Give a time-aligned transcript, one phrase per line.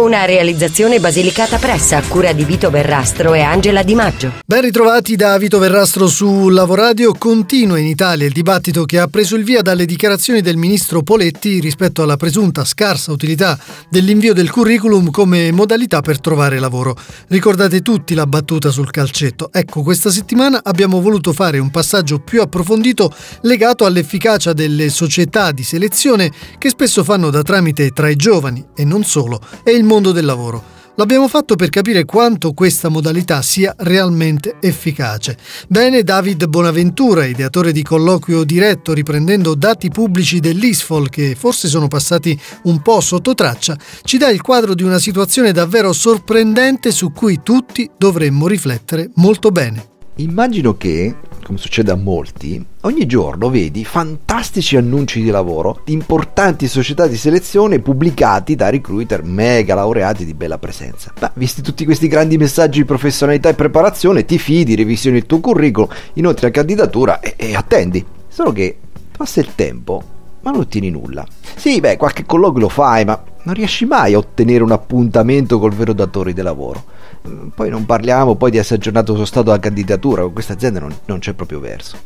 [0.00, 4.32] Una realizzazione basilicata pressa a cura di Vito Verrastro e Angela Di Maggio.
[4.46, 7.12] Ben ritrovati da Vito Verrastro su Lavoradio.
[7.12, 11.60] Continua in Italia il dibattito che ha preso il via dalle dichiarazioni del ministro Poletti
[11.60, 13.58] rispetto alla presunta scarsa utilità
[13.90, 16.96] dell'invio del curriculum come modalità per trovare lavoro.
[17.28, 19.50] Ricordate tutti la battuta sul calcetto.
[19.52, 25.62] Ecco, questa settimana abbiamo voluto fare un passaggio più approfondito legato all'efficacia delle società di
[25.62, 30.12] selezione che spesso fanno da tramite tra i giovani e non solo e il mondo
[30.12, 30.62] del lavoro.
[30.94, 35.36] L'abbiamo fatto per capire quanto questa modalità sia realmente efficace.
[35.66, 42.38] Bene, David Bonaventura, ideatore di colloquio diretto riprendendo dati pubblici dell'ISFOL che forse sono passati
[42.64, 47.40] un po' sotto traccia, ci dà il quadro di una situazione davvero sorprendente su cui
[47.42, 49.98] tutti dovremmo riflettere molto bene.
[50.16, 51.14] Immagino che
[51.50, 57.16] come succede a molti, ogni giorno vedi fantastici annunci di lavoro di importanti società di
[57.16, 61.12] selezione pubblicati da recruiter mega laureati di bella presenza.
[61.20, 65.40] Ma visti tutti questi grandi messaggi di professionalità e preparazione, ti fidi, revisioni il tuo
[65.40, 68.04] curriculum, inoltre la candidatura e, e attendi.
[68.28, 68.78] Solo che
[69.16, 70.02] passa il tempo,
[70.42, 71.26] ma non ottieni nulla.
[71.56, 75.72] Sì, beh, qualche colloquio lo fai, ma non riesci mai a ottenere un appuntamento col
[75.72, 76.84] vero datore di lavoro.
[77.28, 80.80] Mm, poi non parliamo poi di essere aggiornato sullo stato della candidatura, con questa azienda
[80.80, 81.96] non, non c'è proprio verso.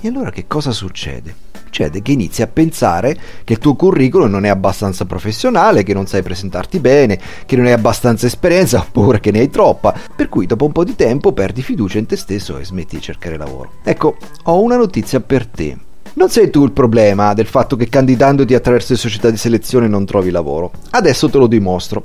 [0.00, 1.50] E allora che cosa succede?
[1.64, 6.06] Succede che inizi a pensare che il tuo curriculum non è abbastanza professionale, che non
[6.06, 10.46] sai presentarti bene, che non hai abbastanza esperienza oppure che ne hai troppa, per cui
[10.46, 13.74] dopo un po' di tempo perdi fiducia in te stesso e smetti di cercare lavoro.
[13.84, 15.78] Ecco, ho una notizia per te.
[16.14, 20.04] Non sei tu il problema del fatto che candidandoti attraverso le società di selezione non
[20.04, 20.70] trovi lavoro.
[20.90, 22.04] Adesso te lo dimostro.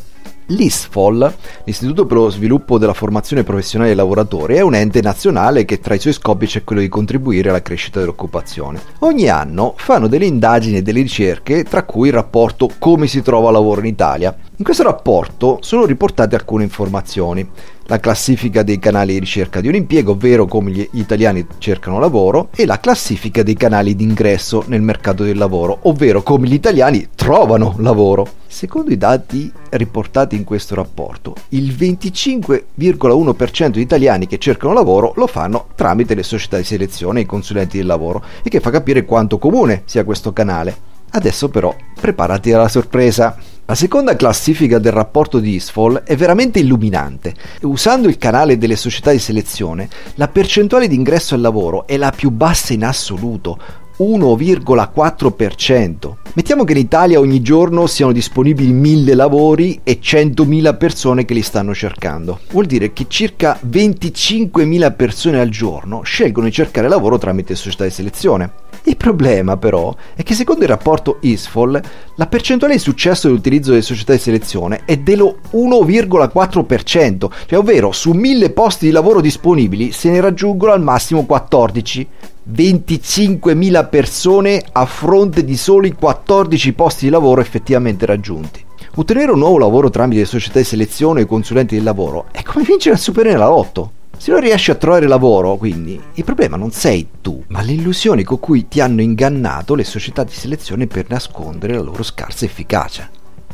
[0.49, 1.33] L'ISFOL,
[1.65, 5.93] l'Istituto per lo sviluppo della formazione professionale dei lavoratori, è un ente nazionale che tra
[5.93, 8.79] i suoi scopi c'è quello di contribuire alla crescita dell'occupazione.
[8.99, 13.51] Ogni anno fanno delle indagini e delle ricerche, tra cui il rapporto Come si trova
[13.51, 14.33] lavoro in Italia.
[14.55, 17.45] In questo rapporto sono riportate alcune informazioni
[17.87, 22.49] la classifica dei canali di ricerca di un impiego, ovvero come gli italiani cercano lavoro,
[22.55, 27.07] e la classifica dei canali di ingresso nel mercato del lavoro, ovvero come gli italiani
[27.15, 28.27] trovano lavoro.
[28.47, 35.27] Secondo i dati riportati in questo rapporto, il 25,1% di italiani che cercano lavoro lo
[35.27, 39.05] fanno tramite le società di selezione e i consulenti del lavoro, e che fa capire
[39.05, 40.75] quanto comune sia questo canale.
[41.09, 43.37] Adesso però preparati alla sorpresa.
[43.69, 47.33] La seconda classifica del rapporto di ISFOL è veramente illuminante.
[47.63, 52.11] Usando il canale delle società di selezione, la percentuale di ingresso al lavoro è la
[52.11, 53.59] più bassa in assoluto,
[53.99, 56.15] 1,4%.
[56.33, 61.41] Mettiamo che in Italia ogni giorno siano disponibili 1000 lavori e 100.000 persone che li
[61.41, 62.39] stanno cercando.
[62.51, 67.89] Vuol dire che circa 25.000 persone al giorno scelgono di cercare lavoro tramite società di
[67.89, 68.65] selezione.
[68.83, 71.81] Il problema però è che secondo il rapporto ISFOL
[72.15, 78.11] la percentuale di successo dell'utilizzo delle società di selezione è dello 1,4%, cioè ovvero su
[78.11, 82.07] 1000 posti di lavoro disponibili se ne raggiungono al massimo 14.
[82.51, 88.63] 25.000 persone a fronte di soli 14 posti di lavoro effettivamente raggiunti.
[88.95, 92.95] Ottenere un nuovo lavoro tramite società di selezione e consulenti del lavoro è come vincere
[92.95, 93.91] al Super nella lotto.
[94.17, 98.23] Se non riesci a trovare lavoro, quindi, il problema non sei tu, ma le illusioni
[98.23, 103.07] con cui ti hanno ingannato le società di selezione per nascondere la loro scarsa efficacia.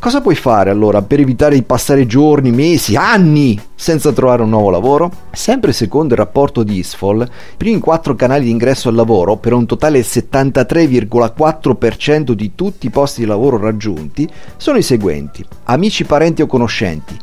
[0.04, 4.70] Cosa puoi fare allora per evitare di passare giorni, mesi, anni senza trovare un nuovo
[4.70, 5.10] lavoro?
[5.32, 9.54] Sempre secondo il rapporto di ISFOL, i primi quattro canali di ingresso al lavoro, per
[9.54, 15.42] un totale del 73,4% di tutti i posti di lavoro raggiunti, sono i seguenti.
[15.64, 17.18] Amici, parenti o conoscenti,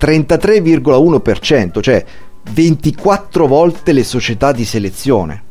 [0.00, 2.02] 33,1%, cioè
[2.50, 5.42] 24 volte le società di selezione.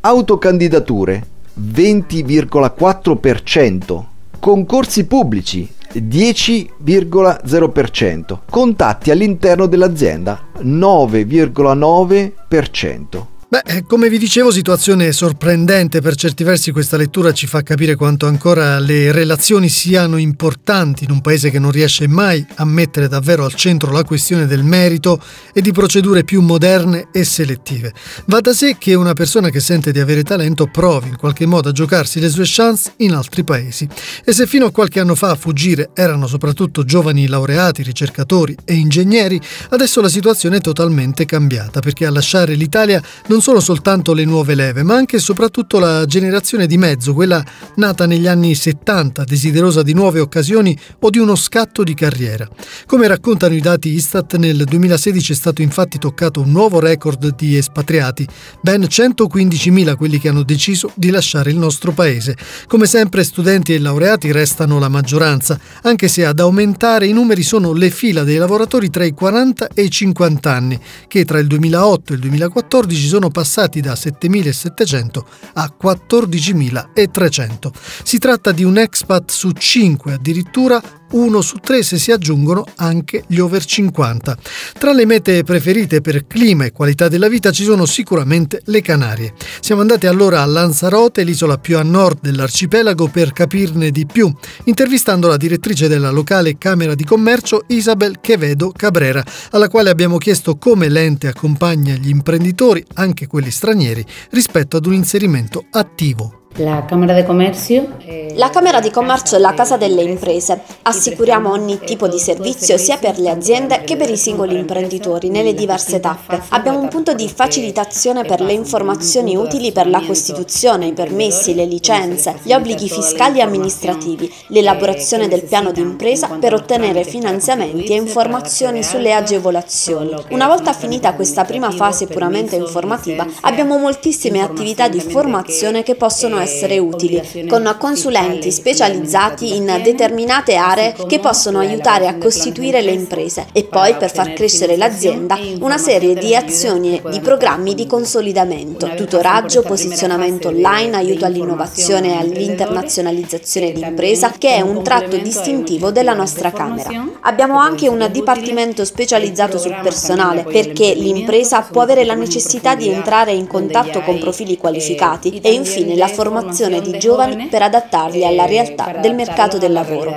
[0.00, 1.22] Autocandidature
[1.60, 4.04] 20,4%.
[4.38, 8.38] Concorsi pubblici 10,0%.
[8.48, 13.26] Contatti all'interno dell'azienda 9,9%.
[13.50, 16.00] Beh, eh, come vi dicevo, situazione sorprendente.
[16.00, 21.10] Per certi versi questa lettura ci fa capire quanto ancora le relazioni siano importanti in
[21.10, 25.20] un paese che non riesce mai a mettere davvero al centro la questione del merito
[25.52, 27.92] e di procedure più moderne e selettive.
[28.26, 31.70] Va da sé che una persona che sente di avere talento provi in qualche modo
[31.70, 33.88] a giocarsi le sue chance in altri paesi.
[34.24, 38.74] E se fino a qualche anno fa a fuggire erano soprattutto giovani laureati, ricercatori e
[38.74, 44.12] ingegneri, adesso la situazione è totalmente cambiata perché a lasciare l'Italia non non solo soltanto
[44.12, 47.42] le nuove leve, ma anche e soprattutto la generazione di mezzo, quella
[47.76, 52.46] nata negli anni 70, desiderosa di nuove occasioni o di uno scatto di carriera.
[52.84, 57.56] Come raccontano i dati Istat, nel 2016 è stato infatti toccato un nuovo record di
[57.56, 58.28] espatriati,
[58.60, 62.36] ben 115.000 quelli che hanno deciso di lasciare il nostro paese.
[62.66, 67.72] Come sempre studenti e laureati restano la maggioranza, anche se ad aumentare i numeri sono
[67.72, 70.78] le fila dei lavoratori tra i 40 e i 50 anni,
[71.08, 75.22] che tra il 2008 e il 2014 sono passati da 7.700
[75.54, 77.70] a 14.300.
[78.02, 83.24] Si tratta di un expat su 5 addirittura uno su tre se si aggiungono anche
[83.26, 84.36] gli over 50.
[84.78, 89.34] Tra le mete preferite per clima e qualità della vita ci sono sicuramente le Canarie.
[89.60, 94.32] Siamo andati allora a Lanzarote, l'isola più a nord dell'arcipelago, per capirne di più,
[94.64, 100.56] intervistando la direttrice della locale Camera di Commercio Isabel Quevedo Cabrera, alla quale abbiamo chiesto
[100.56, 106.39] come l'ente accompagna gli imprenditori, anche quelli stranieri, rispetto ad un inserimento attivo.
[106.56, 107.86] La Camera di Commercio.
[108.34, 110.60] La Camera di Commercio è la casa delle imprese.
[110.82, 115.54] Assicuriamo ogni tipo di servizio sia per le aziende che per i singoli imprenditori nelle
[115.54, 116.42] diverse tappe.
[116.48, 121.64] Abbiamo un punto di facilitazione per le informazioni utili per la Costituzione, i permessi, le
[121.64, 127.96] licenze, gli obblighi fiscali e amministrativi, l'elaborazione del piano di impresa per ottenere finanziamenti e
[127.96, 130.14] informazioni sulle agevolazioni.
[130.30, 136.34] Una volta finita questa prima fase puramente informativa, abbiamo moltissime attività di formazione che possono
[136.34, 136.39] essere
[136.78, 143.64] utili, con consulenti specializzati in determinate aree che possono aiutare a costituire le imprese e
[143.64, 149.62] poi per far crescere l'azienda una serie di azioni e di programmi di consolidamento, tutoraggio,
[149.62, 156.50] posizionamento online, aiuto all'innovazione e all'internazionalizzazione di impresa che è un tratto distintivo della nostra
[156.50, 157.08] Camera.
[157.20, 163.32] Abbiamo anche un dipartimento specializzato sul personale perché l'impresa può avere la necessità di entrare
[163.32, 168.46] in contatto con profili qualificati e infine la formazione formazione di giovani per adattarli alla
[168.46, 170.14] realtà del mercato del lavoro.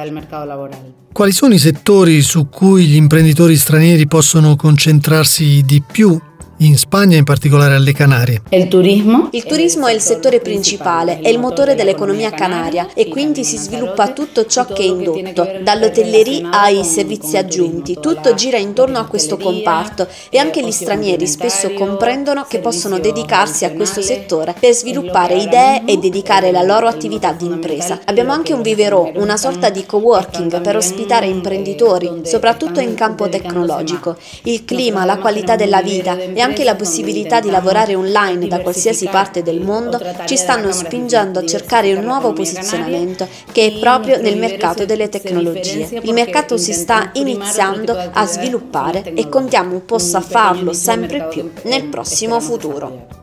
[1.11, 6.19] Quali sono i settori su cui gli imprenditori stranieri possono concentrarsi di più
[6.65, 8.41] in Spagna, in particolare alle Canarie.
[8.49, 9.29] Il turismo?
[9.31, 14.11] Il turismo è il settore principale, è il motore dell'economia canaria e quindi si sviluppa
[14.13, 20.07] tutto ciò che è indotto, dall'hotellerie ai servizi aggiunti, tutto gira intorno a questo comparto
[20.29, 25.83] e anche gli stranieri spesso comprendono che possono dedicarsi a questo settore per sviluppare idee
[25.85, 27.99] e dedicare la loro attività di impresa.
[28.05, 34.15] Abbiamo anche un vivero, una sorta di coworking per ospitare imprenditori, soprattutto in campo tecnologico.
[34.43, 38.61] Il clima, la qualità della vita e anche anche la possibilità di lavorare online da
[38.61, 44.21] qualsiasi parte del mondo ci stanno spingendo a cercare un nuovo posizionamento che è proprio
[44.21, 45.99] nel mercato delle tecnologie.
[46.03, 52.39] Il mercato si sta iniziando a sviluppare e contiamo possa farlo sempre più nel prossimo
[52.39, 53.22] futuro.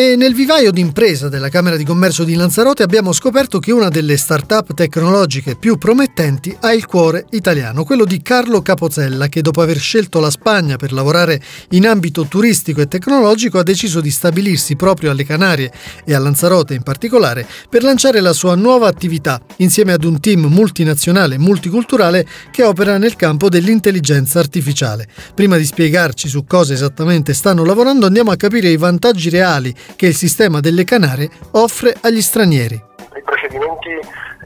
[0.00, 4.16] E nel vivaio d'impresa della Camera di Commercio di Lanzarote abbiamo scoperto che una delle
[4.16, 9.76] start-up tecnologiche più promettenti ha il cuore italiano, quello di Carlo Capozella, che dopo aver
[9.78, 15.10] scelto la Spagna per lavorare in ambito turistico e tecnologico ha deciso di stabilirsi proprio
[15.10, 15.72] alle Canarie
[16.04, 20.46] e a Lanzarote in particolare per lanciare la sua nuova attività insieme ad un team
[20.46, 25.08] multinazionale e multiculturale che opera nel campo dell'intelligenza artificiale.
[25.34, 30.06] Prima di spiegarci su cosa esattamente stanno lavorando andiamo a capire i vantaggi reali che
[30.06, 32.82] il sistema delle Canarie offre agli stranieri.
[33.14, 33.90] I procedimenti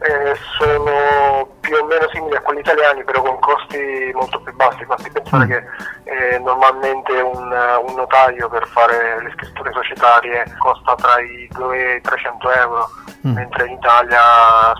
[0.02, 4.84] eh, sono più o meno simili a quelli italiani, però con costi molto più bassi.
[4.84, 5.48] Basti pensare mm.
[5.48, 5.64] che
[6.04, 7.42] eh, normalmente un,
[7.86, 12.90] un, notaio per fare le scritture societarie costa tra i 2 e i 300 euro,
[13.26, 13.32] mm.
[13.32, 14.20] mentre in Italia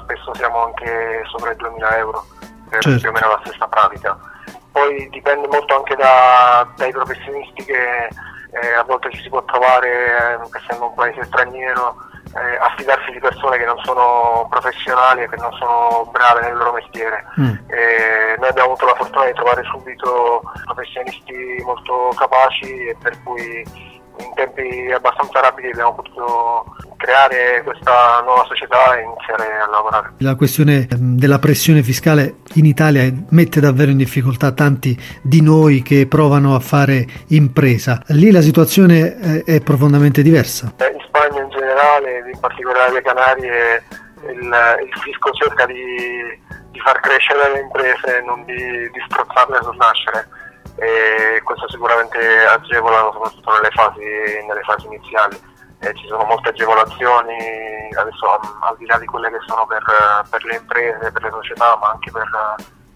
[0.03, 2.25] spesso siamo anche sopra i 2000 euro
[2.69, 3.01] per certo.
[3.01, 4.19] più o meno la stessa pratica.
[4.73, 8.09] Poi dipende molto anche da, dai professionisti che
[8.53, 11.97] eh, a volte ci si può trovare, eh, essendo un paese straniero,
[12.35, 16.73] eh, affidarsi di persone che non sono professionali e che non sono brave nel loro
[16.73, 17.25] mestiere.
[17.41, 17.55] Mm.
[18.39, 23.65] noi abbiamo avuto la fortuna di trovare subito professionisti molto capaci e per cui
[24.19, 30.13] in tempi abbastanza rapidi abbiamo potuto creare questa nuova società e iniziare a lavorare.
[30.19, 35.83] La questione ehm, della pressione fiscale in Italia mette davvero in difficoltà tanti di noi
[35.83, 38.01] che provano a fare impresa.
[38.09, 40.73] Lì la situazione eh, è profondamente diversa.
[40.77, 43.83] Eh, in Spagna in generale, in particolare le Canarie,
[44.31, 45.83] il, il fisco cerca di,
[46.71, 50.29] di, far crescere le imprese e non di, di strozzarle sul nascere
[50.77, 55.51] e questo sicuramente agevola soprattutto nelle fasi, nelle fasi iniziali
[55.83, 58.27] eh, ci sono molte agevolazioni, adesso
[58.61, 59.83] al di là di quelle che sono per,
[60.31, 62.29] per le imprese, per le società, ma anche per,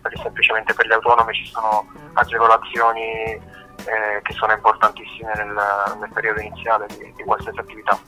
[0.03, 3.41] per, semplicemente per gli autonomi ci sono agevolazioni
[3.81, 5.55] eh, che sono importantissime nel,
[6.01, 7.99] nel periodo iniziale di, di, qualsiasi attività.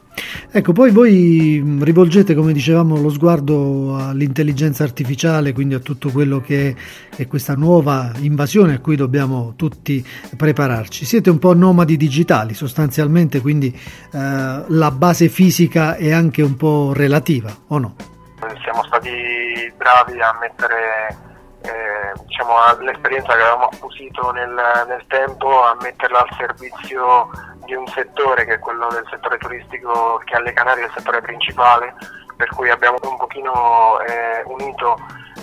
[0.51, 6.75] Ecco, poi voi rivolgete, come dicevamo, lo sguardo all'intelligenza artificiale, quindi a tutto quello che
[7.15, 10.05] è questa nuova invasione a cui dobbiamo tutti
[10.37, 11.05] prepararci.
[11.05, 16.93] Siete un po' nomadi digitali sostanzialmente, quindi eh, la base fisica è anche un po'
[16.95, 17.95] relativa, o no?
[18.63, 19.11] Siamo stati
[19.77, 21.27] bravi a mettere
[21.69, 24.51] eh, diciamo, l'esperienza che avevamo acquisito nel,
[24.87, 27.31] nel, tempo a metterla al servizio
[27.65, 31.21] di un settore che è quello del settore turistico che alle Canarie è il settore
[31.21, 31.95] principale
[32.37, 34.97] per cui abbiamo un pochino eh, unito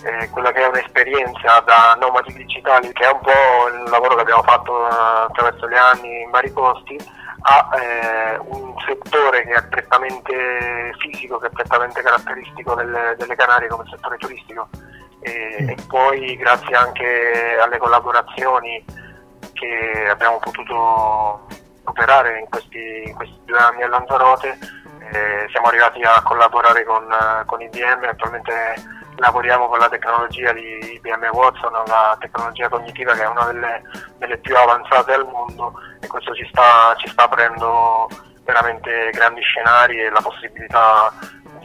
[0.03, 4.21] eh, quella che è un'esperienza da nomadi digitali che è un po' il lavoro che
[4.21, 4.93] abbiamo fatto eh,
[5.27, 6.97] attraverso gli anni in vari posti
[7.47, 13.67] a eh, un settore che è prettamente fisico, che è prettamente caratteristico delle, delle Canarie
[13.67, 14.67] come settore turistico
[15.25, 18.83] e, e poi grazie anche alle collaborazioni
[19.53, 21.47] che abbiamo potuto
[21.85, 24.57] operare in questi, in questi due anni a Lanzarote
[25.11, 27.05] eh, siamo arrivati a collaborare con,
[27.45, 28.53] con, IBM, attualmente
[29.17, 33.81] lavoriamo con la tecnologia di IBM Watson, la tecnologia cognitiva che è una delle,
[34.17, 38.09] delle più avanzate al mondo e questo ci sta, ci sta aprendo
[38.43, 41.13] veramente grandi scenari e la possibilità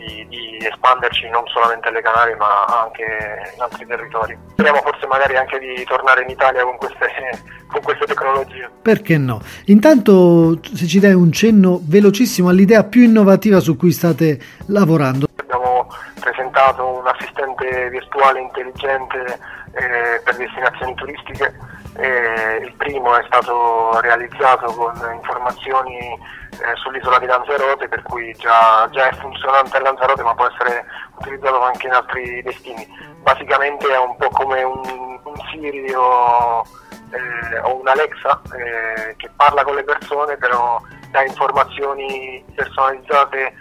[0.00, 4.38] di, di, espanderci non solamente alle Canarie ma anche in altri territori.
[4.52, 7.08] Speriamo forse magari anche di tornare in Italia con queste,
[7.68, 8.70] con queste tecnologie.
[8.80, 9.40] Perché no?
[9.66, 15.26] Intanto se ci dai un cenno velocissimo all'idea più innovativa su cui state lavorando.
[15.36, 15.88] Abbiamo
[16.18, 19.38] presentato un assistente virtuale intelligente
[19.72, 21.54] eh, per destinazioni turistiche.
[21.96, 28.88] Eh, il primo è stato realizzato con informazioni eh, sull'isola di Lanzarote, per cui già,
[28.90, 30.84] già, è funzionante a Lanzarote ma può essere
[31.18, 32.86] utilizzato anche in altri destini.
[33.22, 34.80] Basicamente è un po' come un,
[35.22, 36.64] un Siri o,
[37.10, 40.80] eh, o un Alexa eh, che parla con le persone però
[41.10, 43.52] dà informazioni personalizzate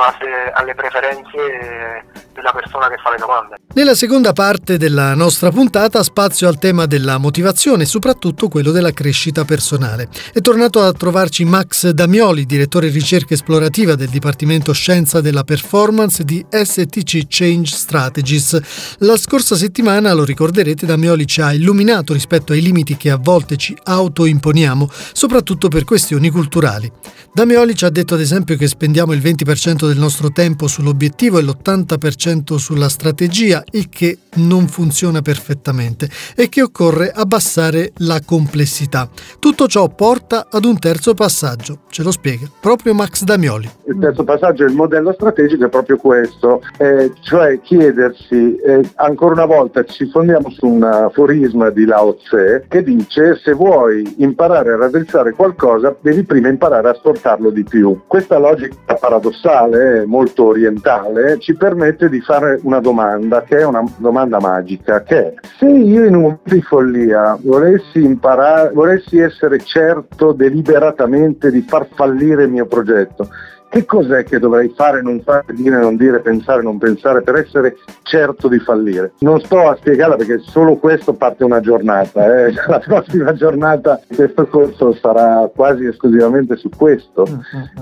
[0.00, 3.56] base alle preferenze della persona che fa le domande.
[3.74, 8.92] Nella seconda parte della nostra puntata spazio al tema della motivazione e soprattutto quello della
[8.92, 10.08] crescita personale.
[10.32, 16.44] È tornato a trovarci Max Damioli, direttore ricerca esplorativa del Dipartimento Scienza della Performance di
[16.48, 18.96] STC Change Strategies.
[19.00, 23.56] La scorsa settimana, lo ricorderete, Damioli ci ha illuminato rispetto ai limiti che a volte
[23.56, 26.90] ci autoimponiamo, soprattutto per questioni culturali.
[27.32, 31.42] Damioli ci ha detto ad esempio che spendiamo il 20% del nostro tempo sull'obiettivo e
[31.42, 39.08] l'80% sulla strategia, il che non funziona perfettamente e che occorre abbassare la complessità.
[39.38, 43.68] Tutto ciò porta ad un terzo passaggio, ce lo spiega proprio Max Damioli.
[43.86, 49.46] Il terzo passaggio il modello strategico è proprio questo, eh, cioè chiedersi, eh, ancora una
[49.46, 54.76] volta ci fondiamo su un aforisma di Lao Tse che dice se vuoi imparare a
[54.76, 58.00] raddrizzare qualcosa devi prima imparare a sporcare sfruttarlo di più.
[58.06, 59.69] Questa logica paradossale,
[60.06, 65.34] molto orientale, ci permette di fare una domanda che è una domanda magica, che è
[65.58, 71.86] se io in un momento di follia volessi imparare, volessi essere certo deliberatamente di far
[71.94, 73.28] fallire il mio progetto,
[73.70, 77.76] che cos'è che dovrei fare, non fare, dire, non dire, pensare, non pensare per essere
[78.02, 79.12] certo di fallire?
[79.20, 82.46] Non sto a spiegarla perché solo questo parte una giornata.
[82.46, 82.52] Eh.
[82.66, 87.24] La prossima giornata questo corso sarà quasi esclusivamente su questo.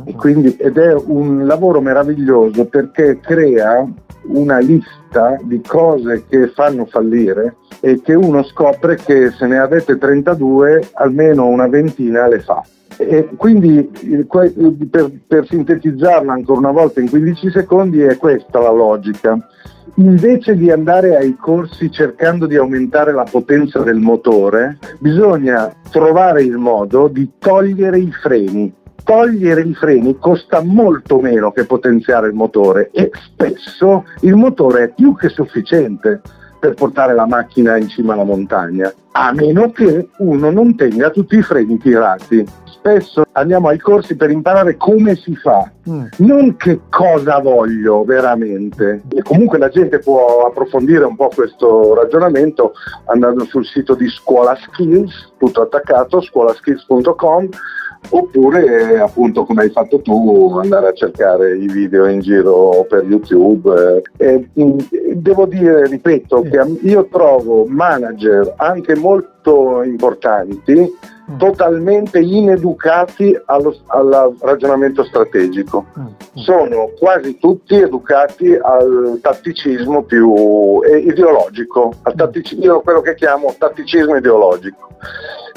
[0.04, 3.87] E quindi, ed è un lavoro meraviglioso perché crea
[4.25, 9.97] una lista di cose che fanno fallire e che uno scopre che se ne avete
[9.97, 12.62] 32 almeno una ventina le fa.
[12.97, 13.90] E quindi
[14.90, 19.38] per, per sintetizzarla ancora una volta in 15 secondi è questa la logica.
[19.97, 26.57] Invece di andare ai corsi cercando di aumentare la potenza del motore, bisogna trovare il
[26.57, 28.75] modo di togliere i freni.
[29.02, 34.92] Togliere i freni costa molto meno che potenziare il motore e spesso il motore è
[34.92, 36.21] più che sufficiente
[36.59, 41.37] per portare la macchina in cima alla montagna, a meno che uno non tenga tutti
[41.37, 42.47] i freni tirati.
[42.65, 46.05] Spesso andiamo ai corsi per imparare come si fa, mm.
[46.19, 49.03] non che cosa voglio veramente.
[49.15, 52.73] E comunque la gente può approfondire un po' questo ragionamento
[53.07, 57.49] andando sul sito di Scuola Skills, tutto attaccato, scuolaskills.com
[58.11, 64.02] oppure appunto come hai fatto tu andare a cercare i video in giro per YouTube.
[64.17, 64.49] Eh,
[65.14, 70.97] devo dire, ripeto, che io trovo manager anche molto importanti
[71.31, 71.38] mm.
[71.38, 75.87] totalmente ineducati allo, al ragionamento strategico.
[75.99, 76.07] Mm.
[76.35, 84.17] Sono quasi tutti educati al tatticismo più eh, ideologico, al tatticismo, quello che chiamo tatticismo
[84.17, 84.87] ideologico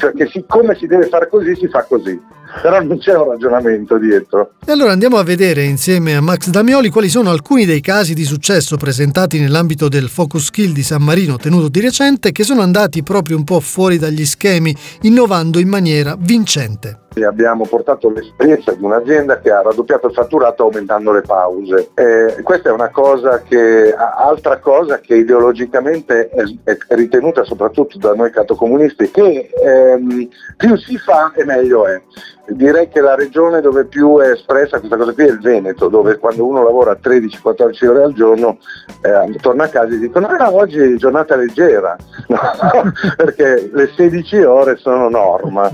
[0.01, 2.20] cioè che siccome si deve fare così si fa così
[2.60, 4.55] però non c'è un ragionamento dietro.
[4.65, 8.25] E allora andiamo a vedere insieme a Max Damioli quali sono alcuni dei casi di
[8.25, 13.03] successo presentati nell'ambito del Focus Skill di San Marino tenuto di recente che sono andati
[13.03, 17.00] proprio un po' fuori dagli schemi, innovando in maniera vincente.
[17.13, 21.89] Abbiamo portato l'esperienza di un'azienda che ha raddoppiato il fatturato aumentando le pause.
[21.94, 28.32] Eh, questa è una cosa che, altra cosa che ideologicamente è ritenuta soprattutto da noi
[28.32, 32.01] catocomunisti, che ehm, più si fa e meglio è
[32.48, 36.17] direi che la regione dove più è espressa questa cosa qui è il Veneto, dove
[36.17, 38.57] quando uno lavora 13-14 ore al giorno
[39.01, 41.95] eh, torna a casa e dicono ah, oggi è giornata leggera,
[43.15, 45.69] perché le 16 ore sono norma.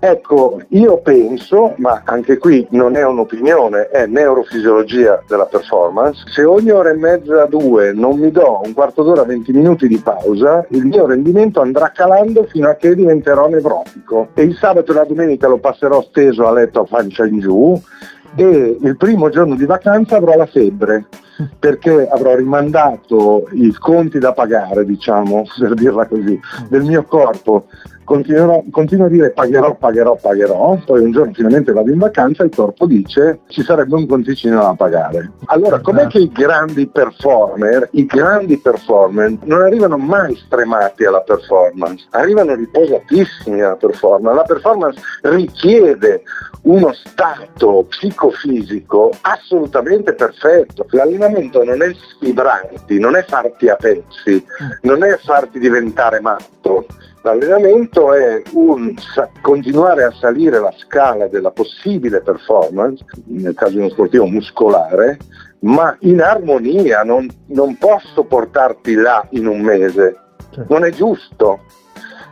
[0.00, 6.70] Ecco, io penso, ma anche qui non è un'opinione, è neurofisiologia della performance, se ogni
[6.70, 10.84] ora e mezza, due non mi do un quarto d'ora, 20 minuti di pausa, il
[10.86, 15.48] mio rendimento andrà calando fino a che diventerò nevrotico e il sabato e la domenica
[15.48, 17.80] lo passerò steso a letto a pancia in giù
[18.34, 21.06] e il primo giorno di vacanza avrò la febbre
[21.58, 26.38] perché avrò rimandato i conti da pagare, diciamo, per dirla così,
[26.68, 27.66] del mio corpo
[28.08, 32.54] continuo a dire pagherò, pagherò, pagherò, poi un giorno finalmente vado in vacanza e il
[32.54, 35.32] corpo dice ci sarebbe un conticino da pagare.
[35.46, 42.06] Allora, com'è che i grandi performer, i grandi performer non arrivano mai stremati alla performance,
[42.10, 44.36] arrivano riposatissimi alla performance.
[44.36, 46.22] La performance richiede
[46.62, 50.86] uno stato psicofisico assolutamente perfetto.
[50.90, 54.42] L'allenamento non è sfibranti, non è farti a pezzi,
[54.82, 56.86] non è farti diventare matto.
[57.22, 58.94] L'allenamento è un
[59.40, 65.18] continuare a salire la scala della possibile performance, nel caso di uno sportivo muscolare,
[65.60, 70.16] ma in armonia, non, non posso portarti là in un mese,
[70.68, 71.60] non è giusto.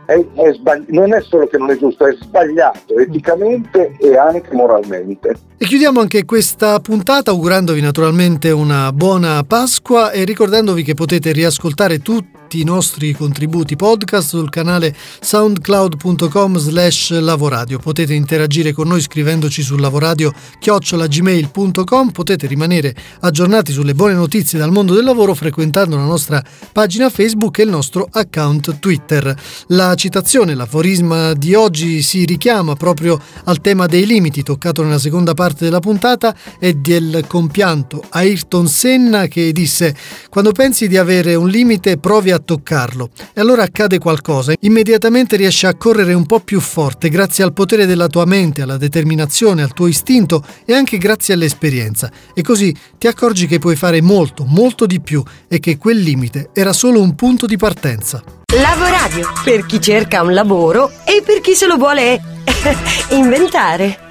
[0.05, 4.55] È, è sbagli- non è solo che non è giusto, è sbagliato eticamente e anche
[4.55, 5.35] moralmente.
[5.57, 11.99] E chiudiamo anche questa puntata augurandovi naturalmente una buona Pasqua e ricordandovi che potete riascoltare
[11.99, 17.79] tutti i nostri contributi podcast sul canale soundcloud.com slash lavoradio.
[17.79, 24.71] Potete interagire con noi scrivendoci sul lavoradio chiocciolagmail.com, potete rimanere aggiornati sulle buone notizie dal
[24.71, 29.35] mondo del lavoro frequentando la nostra pagina Facebook e il nostro account Twitter.
[29.67, 35.33] La citazione, l'aforisma di oggi si richiama proprio al tema dei limiti toccato nella seconda
[35.33, 39.95] parte della puntata e del compianto Ayrton Senna che disse
[40.29, 45.65] quando pensi di avere un limite provi a toccarlo e allora accade qualcosa, immediatamente riesci
[45.65, 49.73] a correre un po' più forte grazie al potere della tua mente, alla determinazione, al
[49.73, 54.85] tuo istinto e anche grazie all'esperienza e così ti accorgi che puoi fare molto, molto
[54.85, 58.23] di più e che quel limite era solo un punto di partenza.
[58.53, 62.21] Lavoradio, per chi cerca un lavoro e per chi se lo vuole
[63.11, 64.06] inventare.